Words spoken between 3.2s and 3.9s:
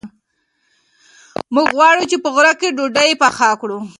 پخه کړو.